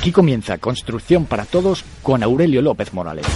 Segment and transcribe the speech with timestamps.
[0.00, 3.26] Aquí comienza Construcción para Todos con Aurelio López Morales.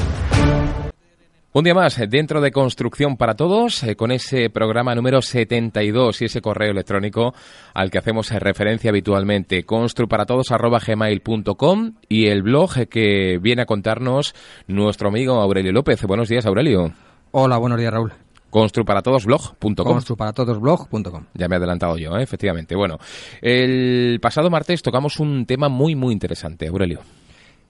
[1.53, 6.25] Un día más dentro de Construcción para Todos, eh, con ese programa número 72 y
[6.25, 7.35] ese correo electrónico
[7.75, 14.35] al que hacemos referencia habitualmente, construparatodos.gmail.com y el blog que viene a contarnos
[14.67, 16.03] nuestro amigo Aurelio López.
[16.05, 16.95] Buenos días, Aurelio.
[17.33, 18.15] Hola, buenos días, Raúl.
[18.55, 19.75] Construparatodosblog.com.
[19.75, 21.25] Construparatodosblog.com.
[21.35, 22.23] Ya me he adelantado yo, ¿eh?
[22.23, 22.77] efectivamente.
[22.77, 22.99] Bueno,
[23.43, 27.01] el pasado martes tocamos un tema muy, muy interesante, Aurelio.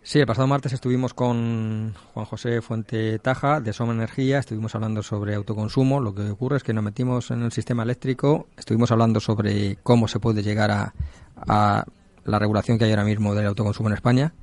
[0.03, 5.03] Sí, el pasado martes estuvimos con Juan José Fuente Taja de Soma Energía, estuvimos hablando
[5.03, 6.01] sobre autoconsumo.
[6.01, 10.07] Lo que ocurre es que nos metimos en el sistema eléctrico, estuvimos hablando sobre cómo
[10.07, 10.93] se puede llegar a,
[11.49, 11.87] a
[12.27, 14.35] la regulación que hay ahora mismo del autoconsumo en España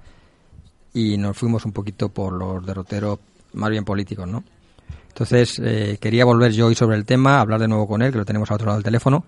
[0.92, 3.20] y nos fuimos un poquito por los derroteros
[3.54, 4.44] más bien políticos, ¿no?
[5.12, 8.18] Entonces, eh, quería volver yo hoy sobre el tema, hablar de nuevo con él, que
[8.18, 9.26] lo tenemos a otro lado del teléfono,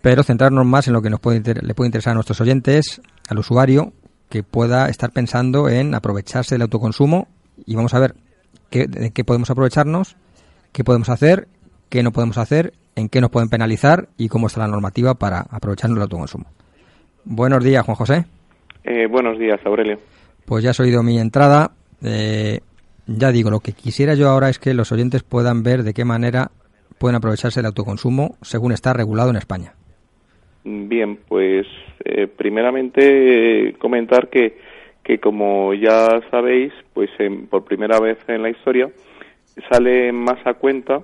[0.00, 3.38] pero centrarnos más en lo que nos puede le puede interesar a nuestros oyentes, al
[3.38, 3.92] usuario,
[4.30, 7.28] que pueda estar pensando en aprovecharse del autoconsumo
[7.66, 8.14] y vamos a ver
[8.70, 10.16] qué, de qué podemos aprovecharnos,
[10.72, 11.48] qué podemos hacer,
[11.90, 15.40] qué no podemos hacer, en qué nos pueden penalizar y cómo está la normativa para
[15.50, 16.46] aprovecharnos del autoconsumo.
[17.24, 18.24] Buenos días, Juan José.
[18.84, 19.98] Eh, buenos días, Aurelio.
[20.46, 21.72] Pues ya has oído mi entrada.
[22.02, 22.60] Eh,
[23.16, 26.04] ya digo, lo que quisiera yo ahora es que los oyentes puedan ver de qué
[26.04, 26.50] manera
[26.98, 29.74] pueden aprovecharse el autoconsumo según está regulado en España.
[30.64, 31.66] Bien, pues
[32.04, 34.58] eh, primeramente eh, comentar que,
[35.02, 37.10] que como ya sabéis, pues
[37.48, 38.90] por primera vez en la historia
[39.70, 41.00] sale más a cuenta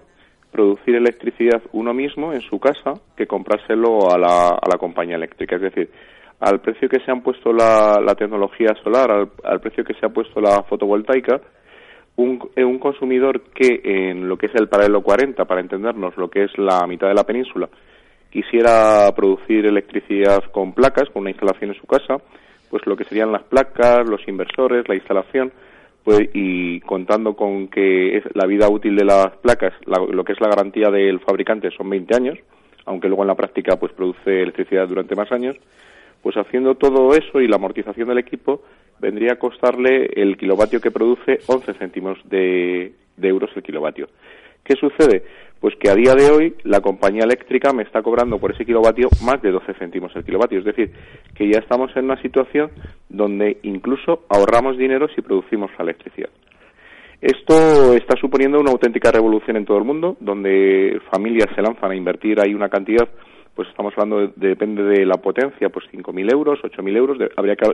[0.53, 5.57] producir electricidad uno mismo en su casa que comprárselo a la, a la compañía eléctrica.
[5.57, 5.91] Es decir,
[6.41, 10.11] al precio que se han puesto la, la tecnología solar, al precio que se ha
[10.11, 11.41] puesto la fotovoltaica,
[12.17, 16.29] un, eh, un, consumidor que en lo que es el paralelo 40, para entendernos, lo
[16.29, 17.69] que es la mitad de la península,
[18.31, 22.17] quisiera producir electricidad con placas, con una instalación en su casa,
[22.71, 25.53] pues lo que serían las placas, los inversores, la instalación,
[26.05, 30.41] pues, y contando con que es la vida útil de las placas, lo que es
[30.41, 32.39] la garantía del fabricante son 20 años,
[32.85, 35.57] aunque luego en la práctica pues produce electricidad durante más años,
[36.23, 38.63] pues haciendo todo eso y la amortización del equipo,
[38.99, 44.09] vendría a costarle el kilovatio que produce 11 céntimos de, euros el kilovatio.
[44.65, 45.23] ¿Qué sucede?
[45.61, 49.09] Pues que a día de hoy la compañía eléctrica me está cobrando por ese kilovatio
[49.25, 50.59] más de 12 céntimos el kilovatio.
[50.59, 50.91] Es decir,
[51.35, 52.71] que ya estamos en una situación
[53.09, 56.31] donde incluso ahorramos dinero si producimos la electricidad.
[57.21, 61.97] Esto está suponiendo una auténtica revolución en todo el mundo, donde familias se lanzan a
[61.97, 63.09] invertir ahí una cantidad,
[63.57, 67.67] pues estamos hablando, depende de la potencia, pues 5.000 euros, 8.000 euros, habría que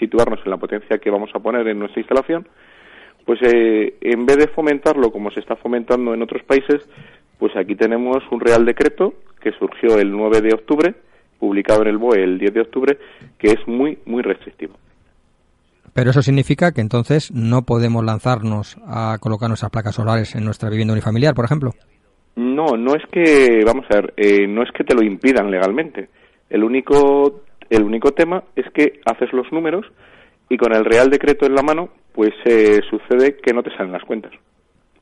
[0.00, 2.48] situarnos en la potencia que vamos a poner en nuestra instalación,
[3.26, 6.88] pues eh, en vez de fomentarlo como se está fomentando en otros países,
[7.38, 10.94] pues aquí tenemos un Real Decreto que surgió el 9 de octubre,
[11.38, 12.98] publicado en el BOE el 10 de octubre,
[13.38, 14.74] que es muy, muy restrictivo.
[15.92, 20.70] Pero eso significa que entonces no podemos lanzarnos a colocar nuestras placas solares en nuestra
[20.70, 21.72] vivienda unifamiliar, por ejemplo.
[22.36, 26.08] No, no es que, vamos a ver, eh, no es que te lo impidan legalmente.
[26.50, 29.86] El único el único tema es que haces los números
[30.48, 33.92] y con el Real Decreto en la mano, pues eh, sucede que no te salen
[33.92, 34.32] las cuentas.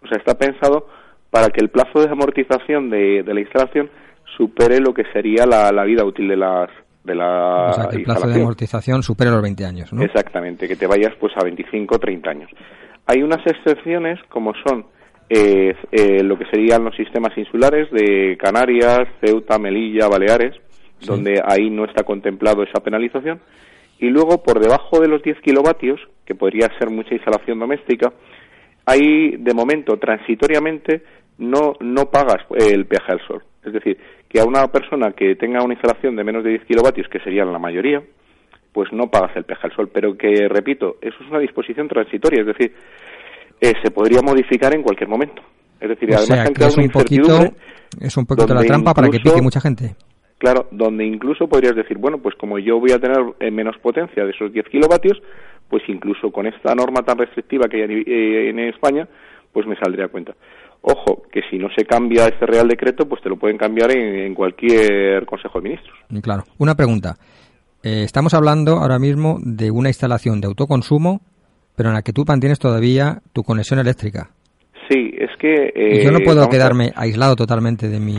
[0.02, 0.86] O sea, está pensado
[1.30, 3.90] para que el plazo de amortización de, la instalación
[4.36, 6.70] supere lo que sería la, vida útil de las
[7.04, 10.02] de la o sea, que el plazo de amortización supere los 20 años, ¿no?
[10.02, 12.50] Exactamente, que te vayas pues a 25 o 30 años.
[13.06, 14.86] Hay unas excepciones como son
[15.34, 20.54] eh, eh, lo que serían los sistemas insulares de Canarias, Ceuta, Melilla, Baleares,
[21.00, 23.40] donde ahí no está contemplado esa penalización.
[23.98, 28.12] Y luego, por debajo de los 10 kilovatios, que podría ser mucha instalación doméstica,
[28.84, 31.02] ahí, de momento, transitoriamente,
[31.38, 33.42] no, no pagas el peaje al sol.
[33.64, 33.96] Es decir,
[34.28, 37.50] que a una persona que tenga una instalación de menos de 10 kilovatios, que serían
[37.50, 38.02] la mayoría,
[38.70, 39.88] pues no pagas el peaje al sol.
[39.90, 42.74] Pero que, repito, eso es una disposición transitoria, es decir,
[43.62, 45.40] eh, se podría modificar en cualquier momento.
[45.80, 47.38] Es decir, además es un poquito,
[48.00, 49.94] es un poquito la trampa para que pique mucha gente.
[50.38, 54.24] Claro, donde incluso podrías decir, bueno, pues como yo voy a tener eh, menos potencia
[54.24, 55.22] de esos 10 kilovatios,
[55.68, 59.06] pues incluso con esta norma tan restrictiva que hay eh, en España,
[59.52, 60.34] pues me saldría a cuenta.
[60.80, 64.34] Ojo, que si no se cambia este Real Decreto, pues te lo pueden cambiar en,
[64.34, 65.96] cualquier Consejo de Ministros.
[66.20, 66.42] Claro.
[66.58, 67.14] Una pregunta.
[67.84, 71.20] eh, estamos hablando ahora mismo de una instalación de autoconsumo,
[71.82, 74.30] pero en la que tú mantienes todavía tu conexión eléctrica.
[74.88, 76.00] Sí, es que...
[76.04, 78.14] yo no puedo quedarme aislado totalmente de mi...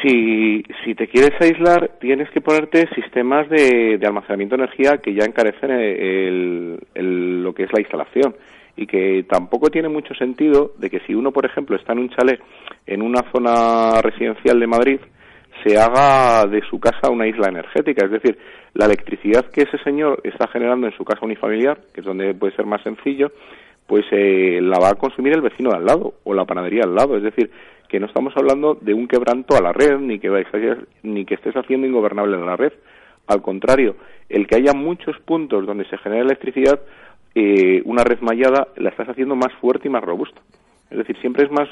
[0.00, 5.12] Si, si te quieres aislar, tienes que ponerte sistemas de, de almacenamiento de energía que
[5.12, 8.36] ya encarecen el, lo que es la instalación
[8.76, 12.10] y que tampoco tiene mucho sentido de que si uno, por ejemplo, está en un
[12.10, 12.40] chalet
[12.86, 15.00] en una zona residencial de Madrid,
[15.64, 18.04] se haga de su casa una isla energética.
[18.04, 18.38] Es decir,
[18.74, 22.54] la electricidad que ese señor está generando en su casa unifamiliar, que es donde puede
[22.54, 23.32] ser más sencillo,
[23.86, 26.94] pues eh, la va a consumir el vecino de al lado o la panadería al
[26.94, 27.16] lado.
[27.16, 27.50] Es decir,
[27.88, 30.30] que no estamos hablando de un quebranto a la red ni que,
[31.02, 32.72] ni que estés haciendo ingobernable en la red.
[33.26, 33.96] Al contrario,
[34.28, 36.80] el que haya muchos puntos donde se genera electricidad,
[37.34, 40.40] eh, una red mallada la estás haciendo más fuerte y más robusta.
[40.90, 41.68] Es decir, siempre es más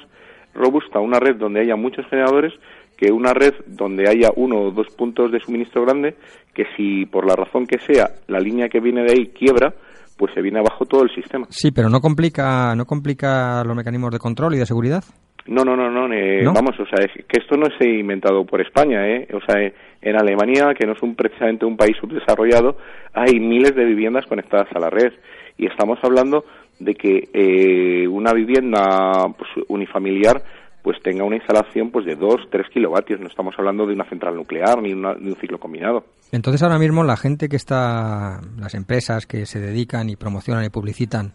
[0.58, 2.52] robusta una red donde haya muchos generadores
[2.96, 6.16] que una red donde haya uno o dos puntos de suministro grande,
[6.52, 9.72] que si por la razón que sea la línea que viene de ahí quiebra,
[10.16, 11.46] pues se viene abajo todo el sistema.
[11.49, 15.05] Sí, pero no complica, no complica los mecanismos de control y de seguridad.
[15.46, 18.44] No, no, no, no, eh, vamos, o sea, es que esto no se ha inventado
[18.44, 19.28] por España, ¿eh?
[19.32, 19.62] O sea,
[20.02, 22.76] en Alemania, que no es un, precisamente un país subdesarrollado,
[23.14, 25.12] hay miles de viviendas conectadas a la red
[25.56, 26.44] y estamos hablando
[26.78, 30.42] de que eh, una vivienda pues, unifamiliar
[30.82, 33.20] pues tenga una instalación pues de 2, 3 kilovatios.
[33.20, 36.04] No estamos hablando de una central nuclear ni de un ciclo combinado.
[36.32, 40.70] Entonces ahora mismo la gente que está, las empresas que se dedican y promocionan y
[40.70, 41.32] publicitan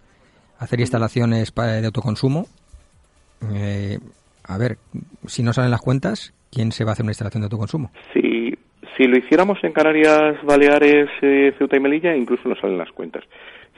[0.58, 2.48] a hacer instalaciones de autoconsumo,
[3.54, 4.00] eh,
[4.46, 4.78] a ver,
[5.28, 7.92] si no salen las cuentas, ¿quién se va a hacer una instalación de autoconsumo?
[8.14, 8.22] Si,
[8.98, 13.24] si lo hiciéramos en Canarias, Baleares, eh, Ceuta y Melilla, incluso no salen las cuentas.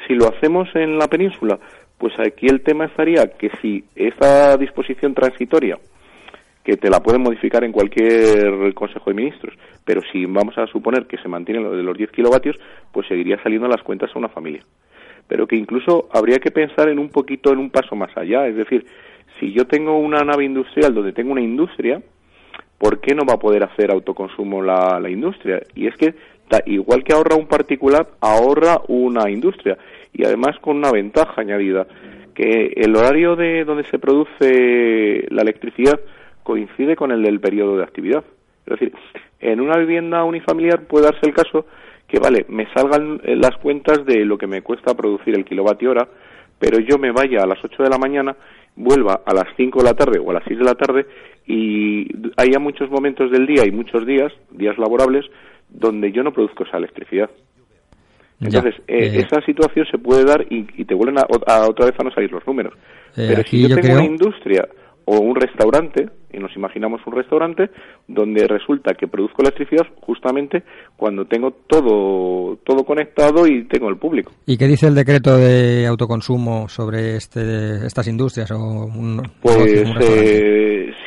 [0.07, 1.57] Si lo hacemos en la península,
[1.97, 5.77] pues aquí el tema estaría que si esta disposición transitoria,
[6.63, 9.53] que te la pueden modificar en cualquier Consejo de Ministros,
[9.85, 12.57] pero si vamos a suponer que se mantiene lo de los 10 kilovatios,
[12.91, 14.63] pues seguiría saliendo las cuentas a una familia.
[15.27, 18.56] Pero que incluso habría que pensar en un poquito, en un paso más allá, es
[18.56, 18.85] decir,
[19.39, 22.01] si yo tengo una nave industrial donde tengo una industria,
[22.77, 25.62] ¿por qué no va a poder hacer autoconsumo la, la industria?
[25.75, 26.16] Y es que
[26.66, 29.77] igual que ahorra un particular, ahorra una industria
[30.13, 31.88] y además con una ventaja añadida,
[32.33, 36.00] que el horario de donde se produce la electricidad
[36.44, 38.24] coincide con el del periodo de actividad.
[38.66, 38.94] Es decir,
[39.39, 41.66] en una vivienda unifamiliar puede darse el caso
[42.07, 46.07] que, vale, me salgan las cuentas de lo que me cuesta producir el kilovatio hora,
[46.60, 48.36] pero yo me vaya a las 8 de la mañana,
[48.75, 51.06] vuelva a las 5 de la tarde o a las 6 de la tarde
[51.48, 52.07] y
[52.38, 55.25] haya muchos momentos del día y muchos días, días laborables,
[55.69, 57.30] donde yo no produzco esa electricidad.
[58.42, 61.25] Entonces, eh, eh, esa situación se puede dar y, te vuelven a,
[61.68, 62.74] otra vez a no salir los números.
[63.16, 64.68] Eh, Pero si yo, tengo una industria
[65.06, 67.69] o un restaurante, y nos imaginamos un restaurante,
[68.07, 70.63] donde resulta que produzco electricidad justamente
[70.95, 74.31] cuando tengo todo, todo conectado y tengo el público.
[74.45, 78.51] ¿Y qué dice el decreto de autoconsumo sobre este, estas industrias?
[78.51, 78.87] O
[79.41, 79.83] pues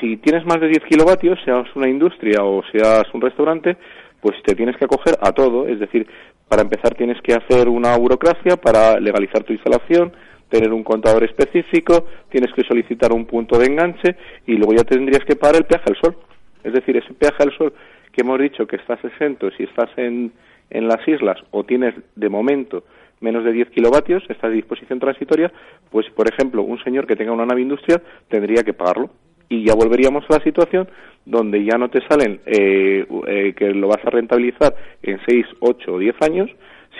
[0.00, 3.76] si tienes más de 10 kilovatios, seas una industria o seas un restaurante,
[4.20, 6.06] pues te tienes que acoger a todo, es decir,
[6.48, 10.12] para empezar tienes que hacer una burocracia para legalizar tu instalación,
[10.48, 14.16] tener un contador específico, tienes que solicitar un punto de enganche
[14.46, 16.16] y luego ya tendrías que pagar el peaje al sol.
[16.64, 17.72] Es decir, ese peaje al sol
[18.12, 20.32] que hemos dicho que estás exento si estás en,
[20.70, 22.84] en las islas o tienes de momento
[23.20, 25.52] menos de 10 kilovatios, esta disposición transitoria,
[25.90, 29.10] pues por ejemplo, un señor que tenga una nave industrial tendría que pagarlo
[29.48, 30.88] y ya volveríamos a la situación
[31.24, 35.92] donde ya no te salen eh, eh, que lo vas a rentabilizar en 6, 8
[35.92, 36.50] o 10 años,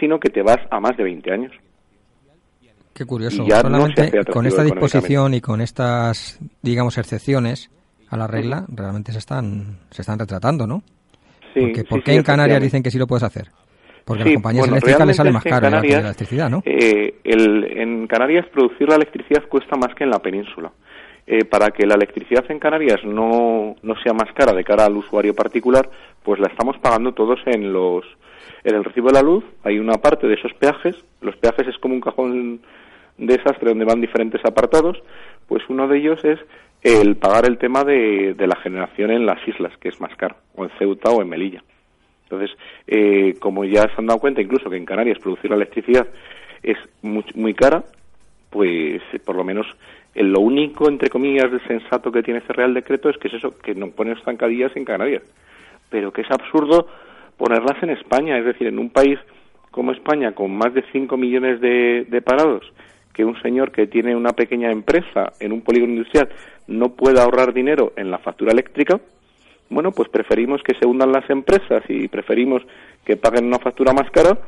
[0.01, 1.53] sino que te vas a más de 20 años.
[2.99, 3.47] Qué curioso.
[3.47, 7.71] Ya Solamente con esta disposición y con estas, digamos, excepciones
[8.11, 10.83] a la regla, realmente se están, se están retratando, ¿no?
[11.55, 13.47] Sí, Porque, ¿Por qué en Canarias dicen que sí lo puedes hacer?
[14.05, 16.61] Porque a las compañías eléctricas les sale más caro la electricidad, ¿no?
[16.65, 20.73] Eh, en Canarias producir la electricidad cuesta más que en la península.
[21.25, 24.97] Eh, para que la electricidad en Canarias no, no sea más cara de cara al
[24.97, 25.89] usuario particular,
[26.25, 28.05] pues la estamos pagando todos en los
[28.65, 29.45] en el recibo de la luz.
[29.63, 30.97] Hay una parte de esos peajes.
[31.21, 32.61] Los peajes es como un cajón
[33.19, 35.03] desastre donde van diferentes apartados.
[35.47, 36.39] Pues uno de ellos es
[36.83, 40.65] el pagar el tema de, la generación en las islas, que es más caro, o
[40.65, 41.63] en Ceuta o en Melilla.
[42.25, 42.57] Entonces,
[42.87, 46.07] eh, como ya se han dado cuenta, incluso que en Canarias producir la electricidad
[46.63, 47.85] es muy, muy cara,
[48.51, 49.67] pues por lo menos
[50.15, 53.57] lo único, entre comillas, de sensato que tiene este Real Decreto es que es eso,
[53.59, 55.23] que no pone estancadillas en Canarias.
[55.91, 56.87] Pero que es absurdo
[57.37, 59.19] ponerlas en España, es decir, en un país
[59.71, 62.65] como España, con más de 5 millones de parados,
[63.19, 66.29] que un señor que tiene una pequeña empresa en un polígono industrial
[66.69, 69.01] no pueda ahorrar dinero en la factura eléctrica,
[69.71, 72.63] bueno, pues preferimos que se hundan las empresas y preferimos
[73.05, 74.39] que paguen una factura más cara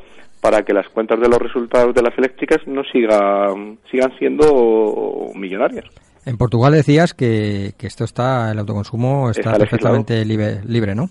[0.41, 5.87] para que las cuentas de los resultados de las eléctricas no sigan, sigan siendo millonarias.
[6.25, 11.09] En Portugal decías que, esto está, el autoconsumo está, perfectamente libre, libre, ¿no?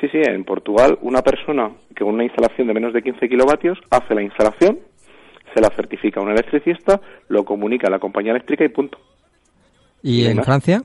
[0.00, 3.78] Sí, sí, en Portugal una persona que con una instalación de menos de 15 kilovatios
[3.90, 4.80] hace la instalación,
[5.56, 8.98] se la certifica un electricista, lo comunica a la compañía eléctrica y punto.
[10.02, 10.82] ¿Y, en Francia?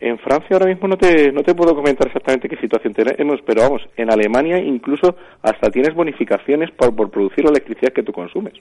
[0.00, 3.62] En Francia ahora mismo no te, no te puedo comentar exactamente qué situación tenemos, pero
[3.62, 8.54] vamos, en Alemania incluso hasta tienes bonificaciones por, por producir la electricidad que tú consumes.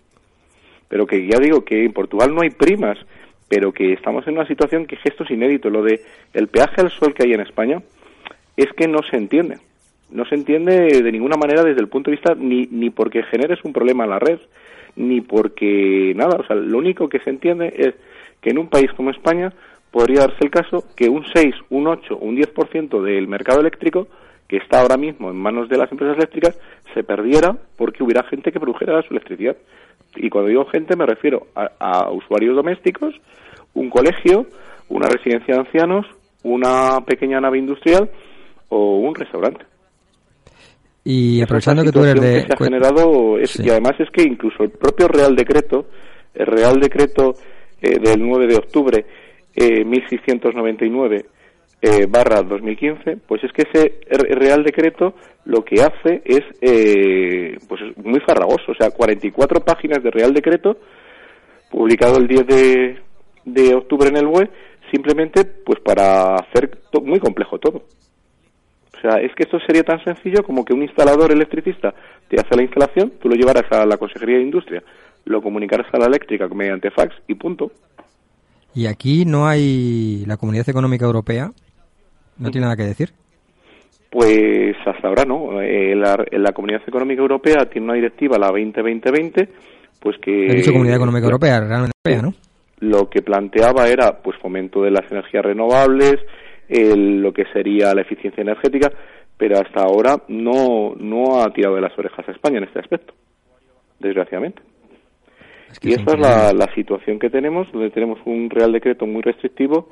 [0.89, 2.97] Pero que ya digo que en Portugal no hay primas,
[3.47, 5.69] pero que estamos en una situación que esto es inédito.
[5.69, 6.01] Lo de
[6.33, 7.81] el peaje al sol que hay en España
[8.57, 9.57] es que no se entiende.
[10.09, 13.63] No se entiende de ninguna manera desde el punto de vista ni, ni porque generes
[13.63, 14.39] un problema en la red,
[14.97, 16.37] ni porque nada.
[16.37, 17.95] O sea, lo único que se entiende es
[18.41, 19.53] que en un país como España
[19.91, 24.07] podría darse el caso que un 6, un 8 un 10% del mercado eléctrico
[24.47, 26.57] que está ahora mismo en manos de las empresas eléctricas
[26.93, 29.57] se perdiera porque hubiera gente que produjera su electricidad.
[30.15, 33.15] Y cuando digo gente me refiero a, usuarios domésticos,
[33.73, 34.45] un colegio,
[34.89, 36.05] una residencia de ancianos,
[36.43, 38.09] una pequeña nave industrial
[38.69, 39.65] o un restaurante.
[41.09, 42.41] Y aprovechando que tú eres de...
[42.41, 45.85] se ha generado y además es que incluso el propio Real Decreto,
[46.33, 47.33] el Real Decreto
[47.81, 49.05] eh, del 9 de octubre
[49.55, 51.25] eh, 1699
[51.81, 54.01] eh, barra 2015, pues es que ese
[54.35, 55.13] Real Decreto
[55.45, 60.75] lo que hace es eh, pues muy farragoso, o sea, 44 páginas de Real Decreto
[61.71, 62.97] publicado el 10 de,
[63.45, 64.49] de octubre en el web,
[64.91, 67.83] simplemente pues para hacer muy complejo todo.
[68.97, 71.93] O sea, es que esto sería tan sencillo como que un instalador electricista
[72.27, 74.83] te hace la instalación, tú lo llevarás a la Consejería de Industria,
[75.25, 77.71] lo comunicarás a la eléctrica mediante fax y punto.
[78.73, 81.51] Y aquí no hay la Comunidad Económica Europea,
[82.37, 83.09] no tiene nada que decir.
[84.09, 85.61] Pues hasta ahora no.
[85.61, 89.47] Eh, la, la, Comunidad Económica Europea tiene una directiva, la 2020-20,
[89.99, 90.31] pues que...
[90.55, 92.33] Dicho Comunidad Económica Europea, realmente europea, ¿no?
[92.79, 96.15] Lo que planteaba era pues fomento de las energías renovables,
[96.69, 98.91] lo que sería la eficiencia energética,
[99.37, 103.13] pero hasta ahora no, no ha tirado de las orejas a España en este aspecto,
[103.99, 104.61] desgraciadamente.
[105.81, 109.89] y esa es la, la situación que tenemos, donde tenemos un Real Decreto muy restrictivo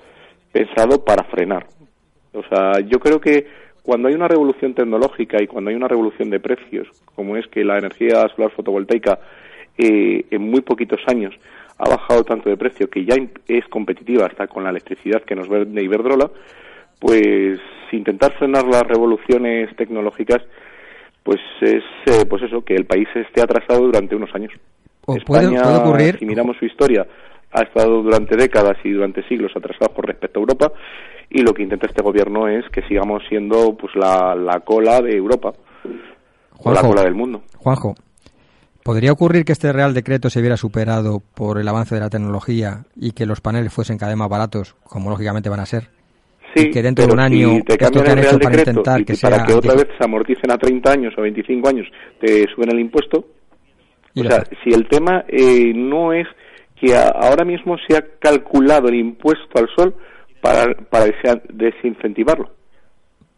[0.51, 1.67] pensado para frenar.
[2.33, 3.45] O sea, yo creo que
[3.81, 7.63] cuando hay una revolución tecnológica y cuando hay una revolución de precios, como es que
[7.63, 9.19] la energía solar fotovoltaica
[9.77, 11.35] eh, en muy poquitos años
[11.77, 13.15] ha bajado tanto de precio que ya
[13.47, 16.31] es competitiva hasta con la electricidad que nos vende Iberdrola,
[16.99, 17.59] pues
[17.91, 20.41] intentar frenar las revoluciones tecnológicas,
[21.23, 24.51] pues es eh, pues eso, que el país esté atrasado durante unos años.
[25.07, 26.19] España, puede, ocurrir...
[26.19, 27.05] si miramos su historia,
[27.51, 30.71] ha estado durante décadas y durante siglos atrasado con respecto a Europa
[31.29, 35.15] y lo que intenta este gobierno es que sigamos siendo pues la, la cola de
[35.15, 35.53] Europa,
[36.57, 37.43] o la cola del mundo.
[37.57, 37.95] Juanjo,
[38.83, 42.85] ¿podría ocurrir que este Real Decreto se viera superado por el avance de la tecnología
[42.95, 45.94] y que los paneles fuesen cada vez más baratos, como lógicamente van a ser?
[46.55, 49.53] Sí, que dentro de un año si te cambian el Real Decreto que, para que
[49.53, 51.87] otra vez se amorticen a 30 años o 25 años,
[52.19, 53.25] te suben el impuesto.
[54.15, 56.27] o sea, si el tema eh, no es
[56.79, 59.95] que ahora mismo se ha calculado el impuesto al sol
[60.41, 61.07] para, para
[61.51, 62.51] desincentivarlo.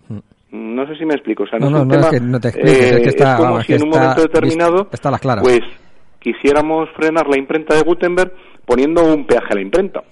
[0.09, 0.75] Mm.
[0.75, 1.43] No sé si me explico.
[1.43, 3.83] O sea, no, no, es, que no te expliques, es, que está, como si en
[3.83, 5.43] un momento determinado, está las claras.
[5.43, 5.61] pues
[6.19, 8.33] quisiéramos frenar la imprenta de Gutenberg
[8.65, 10.03] poniendo un peaje a la imprenta.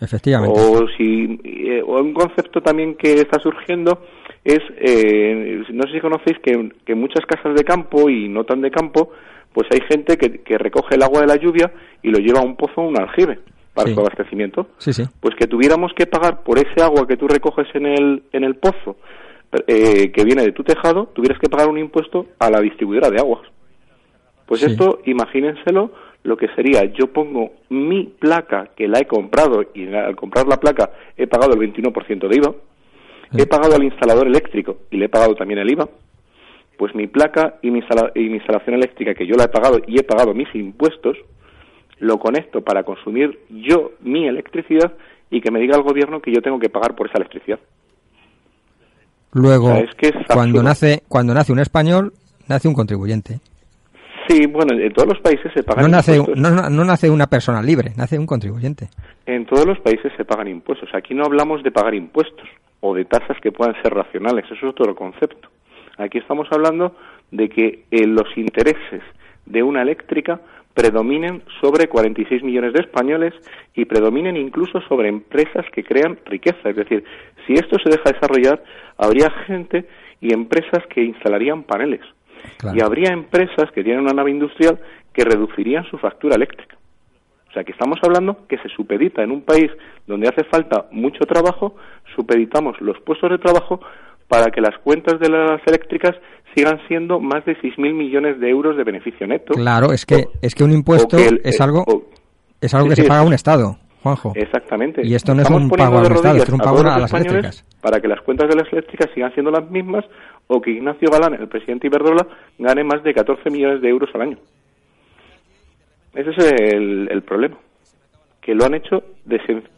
[0.00, 0.58] Efectivamente.
[0.58, 4.02] O si eh, o un concepto también que está surgiendo
[4.42, 8.62] es, eh, no sé si conocéis que, que muchas casas de campo y no tan
[8.62, 9.10] de campo,
[9.52, 12.44] pues hay gente que, que recoge el agua de la lluvia y lo lleva a
[12.44, 13.40] un pozo o un aljibe
[13.74, 14.66] para su abastecimiento,
[15.20, 18.56] pues que tuviéramos que pagar por ese agua que tú recoges en el, en el
[18.56, 18.96] pozo,
[19.66, 23.18] eh, que viene de tu tejado, tuvieras que pagar un impuesto a la distribuidora de
[23.18, 23.42] aguas.
[24.46, 25.92] Pues esto, imagínenselo,
[26.22, 30.58] lo que sería, yo pongo mi placa que la he comprado y al comprar la
[30.58, 32.54] placa he pagado el 21% de IVA,
[33.36, 35.88] he pagado al instalador eléctrico y le he pagado también el IVA,
[36.76, 37.80] pues mi placa y mi,
[38.14, 41.16] y mi instalación eléctrica que yo la he pagado y he pagado mis impuestos,
[41.98, 44.92] lo conecto para consumir yo mi electricidad
[45.30, 47.60] y que me diga el gobierno que yo tengo que pagar por esa electricidad.
[49.32, 49.72] Luego,
[50.32, 52.12] cuando nace cuando nace un español,
[52.48, 53.38] nace un contribuyente.
[54.30, 56.40] Sí, bueno, en todos los países se pagan no nace, impuestos.
[56.40, 58.88] No, no, nace una persona libre, nace un contribuyente.
[59.26, 60.88] En todos los países se pagan impuestos.
[60.94, 64.62] Aquí no hablamos de pagar impuestos o de tasas que puedan ser racionales, eso es
[64.62, 65.48] otro concepto.
[65.98, 66.94] Aquí estamos hablando
[67.32, 69.02] de que eh, los intereses
[69.46, 70.40] de una eléctrica
[70.74, 73.34] predominen sobre 46 millones de españoles
[73.74, 76.70] y predominen incluso sobre empresas que crean riqueza.
[76.70, 77.04] Es decir,
[77.46, 78.62] si esto se deja desarrollar,
[78.96, 79.86] habría gente
[80.20, 82.02] y empresas que instalarían paneles.
[82.74, 84.78] Y habría empresas que tienen una nave industrial
[85.12, 86.76] que reducirían su factura eléctrica.
[87.48, 89.70] O sea, que estamos hablando que se supedita en un país
[90.06, 91.74] donde hace falta mucho trabajo,
[92.14, 93.80] supeditamos los puestos de trabajo
[94.28, 96.14] para que las cuentas de las eléctricas
[96.54, 99.54] sigan siendo más de 6.000 millones de euros de beneficio neto.
[99.54, 101.84] Claro, es que, es que un impuesto es algo,
[102.60, 103.76] es algo que se paga a un Estado.
[104.02, 104.32] Juanjo.
[104.34, 105.02] Exactamente.
[105.04, 107.64] Y esto no es un pago al Estado, es un pago a, las eléctricas.
[107.82, 110.04] Para que las cuentas de las eléctricas sigan siendo las mismas
[110.52, 112.26] o que Ignacio Galán, el presidente Iberdrola,
[112.58, 114.38] gane más de 14 millones de euros al año.
[116.12, 116.38] Ese es
[116.72, 117.56] el, problema,
[118.40, 119.04] que lo han hecho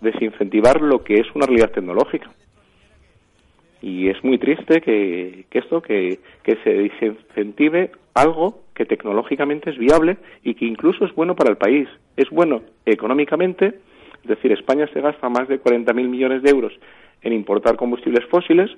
[0.00, 2.30] desincentivar lo que es una realidad tecnológica.
[3.82, 10.16] Y es muy triste que, esto, que, que se desincentive algo que tecnológicamente es viable
[10.42, 11.86] y que incluso es bueno para el país.
[12.16, 13.74] Es bueno económicamente,
[14.22, 16.72] es decir, España se gasta más de 40.000 millones de euros
[17.20, 18.70] en importar combustibles fósiles,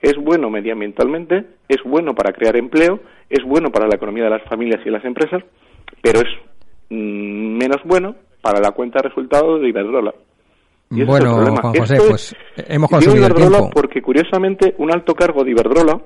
[0.00, 4.44] es bueno medioambientalmente, es bueno para crear empleo, es bueno para la economía de las
[4.44, 5.42] familias y las empresas,
[6.02, 6.28] pero es
[6.90, 10.14] Mm, menos bueno para la cuenta de resultados de Iberdrola.
[10.90, 12.36] bueno, Juan José, pues
[12.66, 16.00] hemos conseguido Iberdrola porque curiosamente un alto cargo de Iberdrola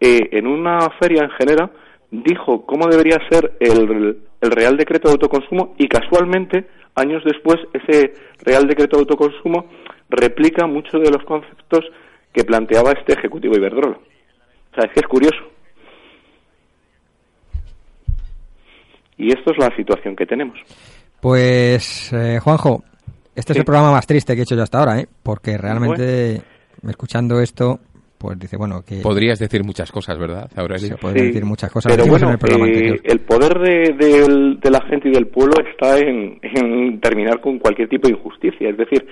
[0.00, 1.70] eh, en una feria en Genera
[2.10, 6.66] dijo cómo debería ser el, el Real Decreto de Autoconsumo y casualmente
[6.96, 9.66] años después ese Real Decreto de Autoconsumo
[10.10, 11.84] replica muchos de los conceptos
[12.32, 13.96] que planteaba este Ejecutivo Iberdrola.
[13.96, 15.38] O sea, es que es curioso.
[19.16, 20.58] Y esto es la situación que tenemos.
[21.20, 22.84] Pues, eh, Juanjo,
[23.34, 25.08] este es el programa más triste que he hecho yo hasta ahora, ¿eh?
[25.22, 26.40] Porque realmente,
[26.88, 27.80] escuchando esto,
[28.16, 29.00] pues dice, bueno, que...
[29.00, 30.88] Podrías decir muchas cosas, ¿verdad, Aurelio?
[30.88, 31.92] Sí, podría decir muchas cosas.
[31.96, 37.40] Pero bueno, eh, el, poder de, la gente y del pueblo está en, en terminar
[37.40, 38.70] con cualquier tipo de injusticia.
[38.70, 39.06] Es decir,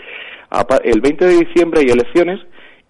[0.85, 2.41] el 20 de diciembre hay elecciones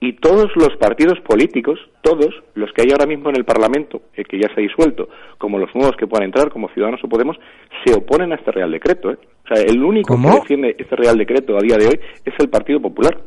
[0.01, 4.27] y todos los partidos políticos, todos los que hay ahora mismo en el Parlamento, el
[4.27, 7.37] que ya se ha disuelto, como los nuevos que puedan entrar, como Ciudadanos o Podemos,
[7.85, 9.11] se oponen a este Real Decreto.
[9.11, 9.19] ¿eh?
[9.45, 12.51] O sea, el único que defiende este Real Decreto a día de hoy es el
[12.51, 13.19] Partido Popular.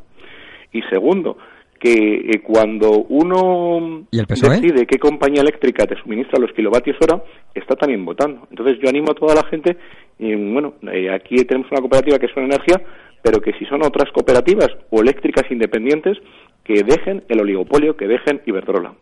[0.71, 1.37] Y segundo,
[1.79, 7.23] que eh, cuando uno decide qué compañía eléctrica te suministra los kilovatios hora,
[7.55, 8.47] está también votando.
[8.49, 9.77] Entonces yo animo a toda la gente,
[10.19, 12.81] y bueno, eh, aquí tenemos una cooperativa que es una energía,
[13.21, 16.17] pero que si son otras cooperativas o eléctricas independientes,
[16.63, 18.93] que dejen el oligopolio, que dejen Iberdrola.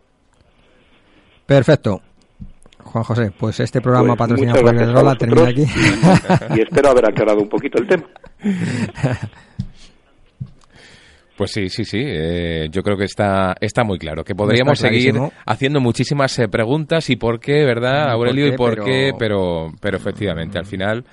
[1.44, 2.00] Perfecto.
[2.78, 5.64] Juan José, pues este programa pues patrocinado por Iberdrola termina aquí.
[6.56, 8.04] Y, espero haber aclarado un poquito el tema.
[11.38, 12.02] Pues sí, sí, sí.
[12.04, 14.24] Eh, yo creo que está, está muy claro.
[14.24, 15.14] Que podríamos seguir
[15.46, 18.48] haciendo muchísimas eh, preguntas y por qué, ¿verdad, Aurelio?
[18.48, 21.04] y por qué, pero, pero efectivamente, al final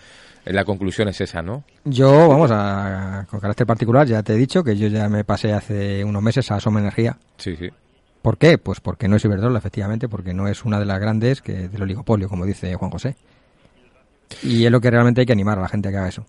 [0.46, 1.64] la conclusión es esa, ¿no?
[1.84, 5.54] Yo, vamos, a, con carácter particular, ya te he dicho que yo ya me pasé
[5.54, 7.20] hace unos meses a Soma Energía.
[7.38, 7.70] Sí, sí.
[8.24, 8.58] ¿Por qué?
[8.58, 11.84] Pues porque no es Iberdrola, efectivamente, porque no es una de las grandes que del
[11.84, 13.16] oligopolio, como dice Juan José.
[14.42, 16.26] Y es lo que realmente hay que animar a la gente a que haga eso.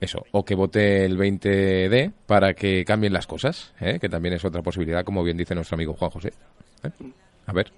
[0.00, 3.98] Eso, o que vote el 20D para que cambien las cosas, ¿eh?
[4.00, 6.32] que también es otra posibilidad, como bien dice nuestro amigo Juan José.
[6.82, 6.90] ¿eh?
[7.46, 7.72] A ver.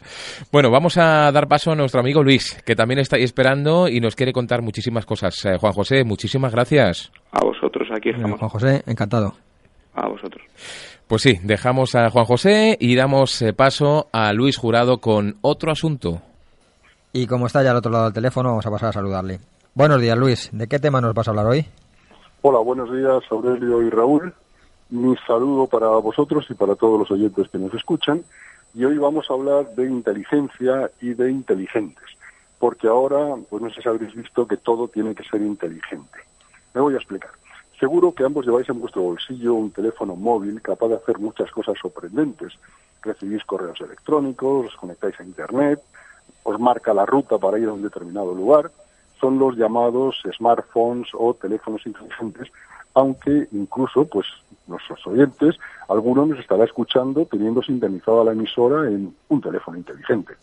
[0.52, 4.00] Bueno, vamos a dar paso a nuestro amigo Luis, que también está ahí esperando y
[4.00, 5.44] nos quiere contar muchísimas cosas.
[5.44, 7.10] Eh, Juan José, muchísimas gracias.
[7.32, 8.38] A vosotros, aquí estamos.
[8.38, 9.34] Juan José, encantado.
[9.94, 10.44] A vosotros.
[11.08, 16.22] Pues sí, dejamos a Juan José y damos paso a Luis Jurado con otro asunto.
[17.12, 19.40] Y como está ya al otro lado del teléfono, vamos a pasar a saludarle.
[19.74, 20.50] Buenos días, Luis.
[20.52, 21.66] ¿De qué tema nos vas a hablar hoy?
[22.48, 24.32] Hola, buenos días, Aurelio y Raúl.
[24.90, 28.22] Mi saludo para vosotros y para todos los oyentes que nos escuchan
[28.72, 32.04] y hoy vamos a hablar de inteligencia y de inteligentes,
[32.60, 36.20] porque ahora, pues no sé si habréis visto que todo tiene que ser inteligente.
[36.72, 37.32] Me voy a explicar.
[37.80, 41.76] Seguro que ambos lleváis en vuestro bolsillo un teléfono móvil capaz de hacer muchas cosas
[41.82, 42.52] sorprendentes.
[43.02, 45.82] Recibís correos electrónicos, os conectáis a Internet,
[46.44, 48.70] os marca la ruta para ir a un determinado lugar.
[49.20, 52.48] Son los llamados smartphones o teléfonos inteligentes,
[52.94, 54.26] aunque incluso, pues
[54.66, 55.56] nuestros oyentes,
[55.88, 60.34] algunos nos estará escuchando teniendo sintonizada la emisora en un teléfono inteligente.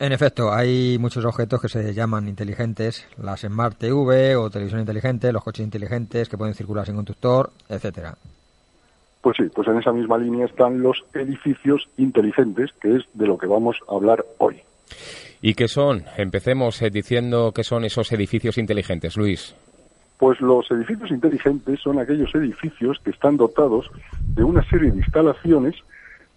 [0.00, 5.32] En efecto, hay muchos objetos que se llaman inteligentes, las Smart TV o televisión inteligente,
[5.32, 8.16] los coches inteligentes que pueden circular sin conductor, etcétera.
[9.20, 13.36] Pues sí, pues en esa misma línea están los edificios inteligentes, que es de lo
[13.36, 14.62] que vamos a hablar hoy.
[15.40, 16.04] ¿Y qué son?
[16.16, 19.54] Empecemos eh, diciendo qué son esos edificios inteligentes, Luis.
[20.18, 23.88] Pues los edificios inteligentes son aquellos edificios que están dotados
[24.34, 25.76] de una serie de instalaciones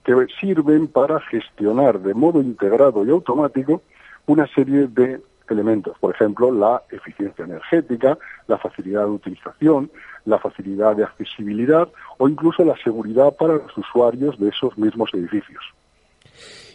[0.04, 3.82] que sirven para gestionar de modo integrado y automático
[4.28, 9.92] una serie de elementos, por ejemplo, la eficiencia energética, la facilidad de utilización,
[10.26, 15.64] la facilidad de accesibilidad o incluso la seguridad para los usuarios de esos mismos edificios.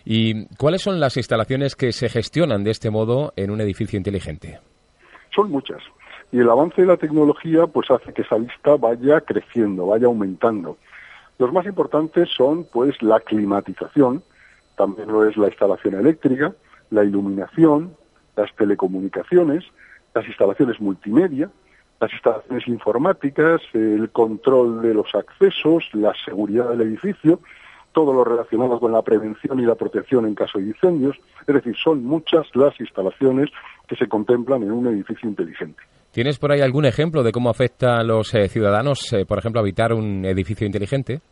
[0.08, 4.60] ¿Y cuáles son las instalaciones que se gestionan de este modo en un edificio inteligente?
[5.34, 5.82] Son muchas.
[6.30, 10.78] Y el avance de la tecnología pues hace que esa lista vaya creciendo, vaya aumentando.
[11.38, 14.22] Los más importantes son pues la climatización,
[14.76, 16.54] también lo es la instalación eléctrica,
[16.90, 17.96] la iluminación,
[18.36, 19.64] las telecomunicaciones,
[20.14, 21.50] las instalaciones multimedia,
[22.00, 27.40] las instalaciones informáticas, el control de los accesos, la seguridad del edificio,
[27.96, 31.16] todo lo relacionado con la prevención y la protección en caso de incendios.
[31.46, 33.48] Es decir, son muchas las instalaciones
[33.88, 35.82] que se contemplan en un edificio inteligente.
[36.10, 39.62] ¿Tienes por ahí algún ejemplo de cómo afecta a los eh, ciudadanos, eh, por ejemplo,
[39.62, 41.22] habitar un edificio inteligente?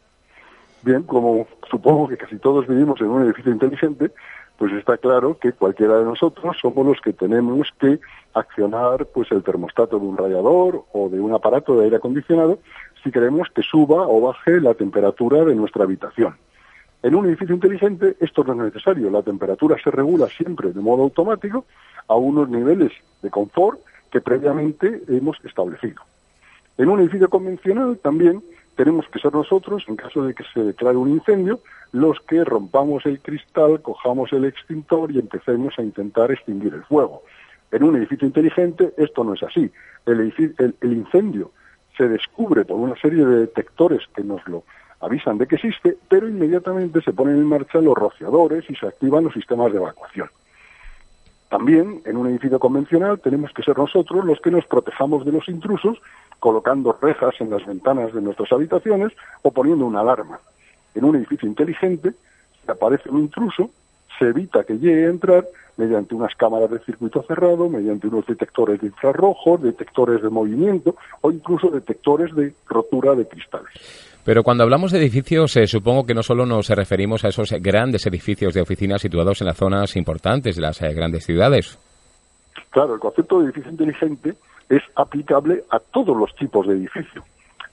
[0.81, 4.13] Bien, como supongo que casi todos vivimos en un edificio inteligente,
[4.57, 8.01] pues está claro que cualquiera de nosotros somos los que tenemos que
[8.33, 12.59] accionar pues el termostato de un radiador o de un aparato de aire acondicionado
[13.03, 16.37] si queremos que suba o baje la temperatura de nuestra habitación.
[17.05, 21.03] En un edificio inteligente esto no es necesario, la temperatura se regula siempre de modo
[21.03, 21.67] automático
[22.09, 23.79] a unos niveles de confort
[24.11, 26.01] que previamente hemos establecido.
[26.79, 28.43] En un edificio convencional también
[28.75, 31.61] tenemos que ser nosotros, en caso de que se declare un incendio,
[31.93, 37.23] los que rompamos el cristal, cojamos el extintor y empecemos a intentar extinguir el fuego.
[37.71, 39.71] En un edificio inteligente esto no es así.
[40.07, 40.33] El,
[40.81, 41.51] el, incendio
[41.99, 44.65] se descubre por una serie de detectores que nos lo
[45.05, 49.25] avisan de que existe, pero inmediatamente se ponen en marcha los rociadores y se activan
[49.25, 50.29] los sistemas de evacuación.
[51.49, 55.49] También en un edificio convencional tenemos que ser nosotros los que nos protejamos de los
[55.49, 55.99] intrusos
[56.41, 59.13] colocando rejas en las ventanas de nuestras habitaciones
[59.43, 60.41] o poniendo una alarma.
[60.95, 62.13] En un edificio inteligente,
[62.65, 63.71] si aparece un intruso,
[64.19, 68.81] se evita que llegue a entrar mediante unas cámaras de circuito cerrado, mediante unos detectores
[68.81, 74.14] de infrarrojos, detectores de movimiento o incluso detectores de rotura de cristales.
[74.25, 78.07] Pero cuando hablamos de edificios, eh, supongo que no solo nos referimos a esos grandes
[78.07, 81.79] edificios de oficinas situados en las zonas importantes de las eh, grandes ciudades.
[82.71, 84.35] Claro, el concepto de edificio inteligente
[84.71, 87.23] es aplicable a todos los tipos de edificio.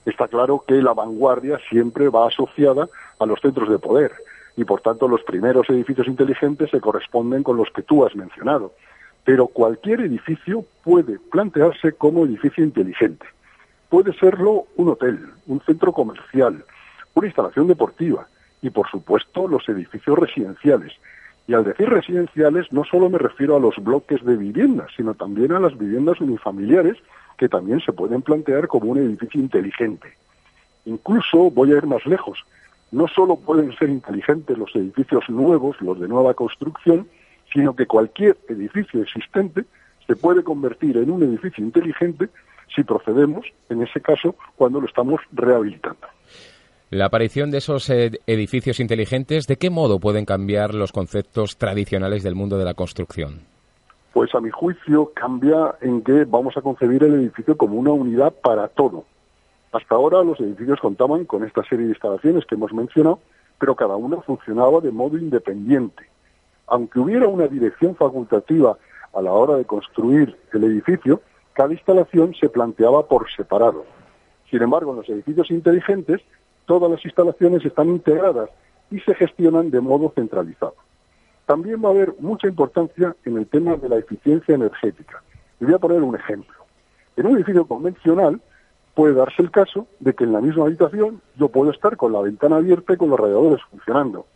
[0.04, 2.86] Está claro que la vanguardia siempre va asociada
[3.18, 4.12] a los centros de poder
[4.56, 8.72] y por tanto los primeros edificios inteligentes se corresponden con los que tú has mencionado.
[9.24, 13.24] Pero cualquier edificio puede plantearse como edificio inteligente.
[13.92, 16.64] Puede serlo un hotel, un centro comercial,
[17.12, 18.26] una instalación deportiva
[18.62, 20.94] y por supuesto los edificios residenciales.
[21.46, 25.52] Y al decir residenciales no solo me refiero a los bloques de viviendas, sino también
[25.52, 26.96] a las viviendas unifamiliares
[27.36, 30.16] que también se pueden plantear como un edificio inteligente.
[30.86, 32.42] Incluso voy a ir más lejos
[32.92, 37.06] no solo pueden ser inteligentes los edificios nuevos, los de nueva construcción,
[37.52, 39.66] sino que cualquier edificio existente
[40.06, 42.30] se puede convertir en un edificio inteligente
[42.74, 46.06] si procedemos, en ese caso, cuando lo estamos rehabilitando.
[46.90, 52.22] La aparición de esos eh, edificios inteligentes, ¿de qué modo pueden cambiar los conceptos tradicionales
[52.22, 53.40] del mundo de la construcción?
[54.12, 58.34] Pues a mi juicio cambia en que vamos a concebir el edificio como una unidad
[58.42, 59.06] para todo,
[59.72, 63.20] hasta ahora los edificios contaban con esta serie de instalaciones que hemos mencionado,
[63.58, 66.04] pero cada una funcionaba de modo independiente.
[66.66, 68.76] Aunque hubiera una dirección facultativa
[69.14, 73.84] a la hora de construir el edificio, cada instalación se planteaba por separado.
[74.50, 76.20] Sin embargo, en los edificios inteligentes,
[76.66, 78.50] todas las instalaciones están integradas
[78.90, 80.74] y se gestionan de modo centralizado.
[81.46, 85.22] También va a haber mucha importancia en el tema de la eficiencia energética.
[85.60, 86.54] Y voy a poner un ejemplo.
[87.16, 88.40] En un edificio convencional,
[88.94, 92.20] puede darse el caso de que en la misma habitación yo puedo estar con la
[92.20, 94.26] ventana abierta y con los radiadores funcionando.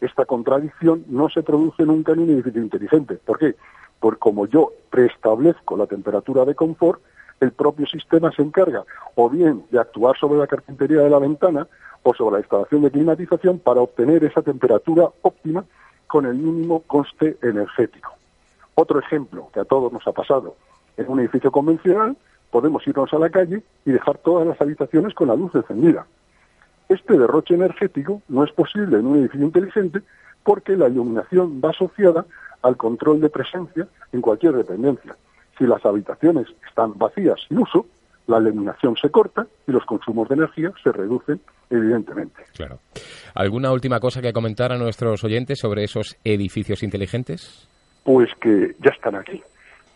[0.00, 3.18] Esta contradicción no se produce nunca en un edificio inteligente.
[3.24, 3.56] ¿Por qué?
[4.00, 7.00] Porque como yo preestablezco la temperatura de confort,
[7.40, 11.66] el propio sistema se encarga o bien de actuar sobre la carpintería de la ventana
[12.02, 15.64] o sobre la instalación de climatización para obtener esa temperatura óptima
[16.06, 18.14] con el mínimo coste energético.
[18.74, 20.56] Otro ejemplo que a todos nos ha pasado.
[20.96, 22.16] En un edificio convencional,
[22.50, 26.06] podemos irnos a la calle y dejar todas las habitaciones con la luz encendida.
[26.88, 30.02] Este derroche energético no es posible en un edificio inteligente
[30.46, 32.24] porque la iluminación va asociada
[32.62, 35.16] al control de presencia en cualquier dependencia.
[35.58, 37.86] Si las habitaciones están vacías sin uso,
[38.28, 42.44] la iluminación se corta y los consumos de energía se reducen, evidentemente.
[42.54, 42.78] Claro.
[43.34, 47.68] ¿Alguna última cosa que comentar a nuestros oyentes sobre esos edificios inteligentes?
[48.04, 49.42] Pues que ya están aquí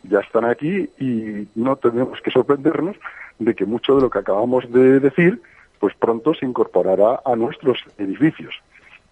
[0.03, 2.97] ya están aquí y no tenemos que sorprendernos
[3.39, 5.41] de que mucho de lo que acabamos de decir
[5.79, 8.55] pues pronto se incorporará a nuestros edificios.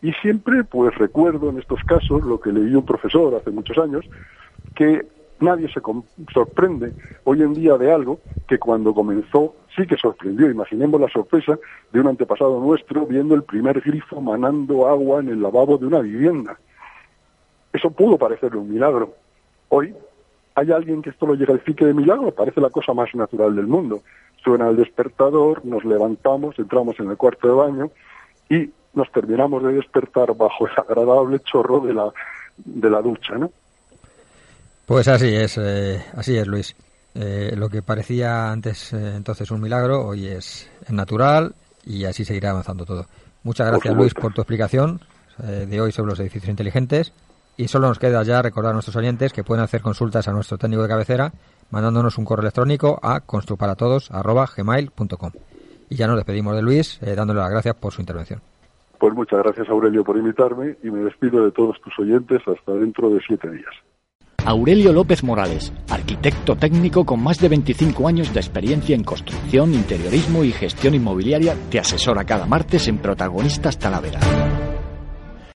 [0.01, 4.05] Y siempre pues recuerdo en estos casos lo que leí un profesor hace muchos años,
[4.75, 5.07] que
[5.41, 5.81] nadie se
[6.33, 6.93] sorprende
[7.25, 10.51] hoy en día de algo que cuando comenzó sí que sorprendió.
[10.51, 11.59] Imaginemos la sorpresa
[11.93, 16.01] de un antepasado nuestro viendo el primer grifo manando agua en el lavabo de una
[16.01, 16.59] vivienda.
[17.73, 19.15] Eso pudo parecerle un milagro.
[19.69, 19.95] Hoy
[20.55, 24.03] hay alguien que esto lo pique de milagro, parece la cosa más natural del mundo.
[24.43, 27.91] Suena el despertador, nos levantamos, entramos en el cuarto de baño
[28.49, 32.13] y nos terminamos de despertar bajo el agradable chorro de la,
[32.57, 33.53] de la ducha, ¿no?
[34.85, 36.75] Pues así es, eh, así es, Luis.
[37.15, 42.51] Eh, lo que parecía antes eh, entonces un milagro, hoy es, natural y así seguirá
[42.51, 43.07] avanzando todo.
[43.45, 45.01] Muchas gracias, Luis, por tu explicación
[45.39, 47.13] de hoy sobre los edificios inteligentes.
[47.57, 50.59] Y solo nos queda ya recordar a nuestros oyentes que pueden hacer consultas a nuestro
[50.59, 51.33] técnico de cabecera
[51.71, 55.31] mandándonos un correo electrónico a construparatodos.gmail.com.
[55.91, 58.43] Y ya nos despedimos de Luis, dándole las gracias por su intervención.
[58.99, 63.11] Pues muchas gracias, Aurelio, por invitarme y me despido de todos tus oyentes hasta dentro
[63.11, 63.75] de siete días.
[64.45, 70.43] Aurelio López Morales, arquitecto técnico con más de 25 años de experiencia en construcción, interiorismo
[70.43, 74.21] y gestión inmobiliaria, te asesora cada martes en Protagonistas Talavera.